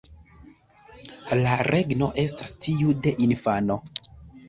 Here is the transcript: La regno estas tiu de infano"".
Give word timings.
La 1.43 1.53
regno 1.69 2.09
estas 2.25 2.59
tiu 2.67 2.99
de 3.07 3.17
infano"". 3.31 3.83